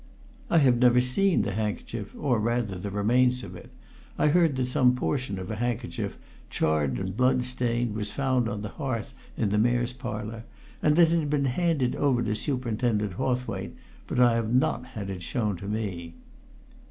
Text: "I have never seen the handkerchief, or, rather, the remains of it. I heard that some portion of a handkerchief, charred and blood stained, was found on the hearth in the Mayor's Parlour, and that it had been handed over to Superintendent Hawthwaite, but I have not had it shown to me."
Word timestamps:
"I 0.49 0.57
have 0.57 0.79
never 0.79 0.99
seen 0.99 1.43
the 1.43 1.51
handkerchief, 1.51 2.15
or, 2.17 2.39
rather, 2.39 2.75
the 2.75 2.89
remains 2.89 3.43
of 3.43 3.55
it. 3.55 3.69
I 4.17 4.29
heard 4.29 4.55
that 4.55 4.65
some 4.65 4.95
portion 4.95 5.37
of 5.37 5.51
a 5.51 5.57
handkerchief, 5.57 6.17
charred 6.49 6.97
and 6.97 7.15
blood 7.15 7.45
stained, 7.45 7.93
was 7.93 8.09
found 8.09 8.49
on 8.49 8.63
the 8.63 8.69
hearth 8.69 9.13
in 9.37 9.49
the 9.49 9.59
Mayor's 9.59 9.93
Parlour, 9.93 10.43
and 10.81 10.95
that 10.95 11.11
it 11.11 11.19
had 11.19 11.29
been 11.29 11.45
handed 11.45 11.95
over 11.95 12.23
to 12.23 12.35
Superintendent 12.35 13.13
Hawthwaite, 13.13 13.75
but 14.07 14.19
I 14.19 14.33
have 14.33 14.51
not 14.51 14.85
had 14.87 15.11
it 15.11 15.21
shown 15.21 15.55
to 15.57 15.67
me." 15.67 16.15